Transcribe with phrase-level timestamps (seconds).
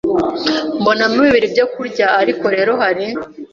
[0.79, 3.05] mbonamo bibiri byo kurya ariko rero hari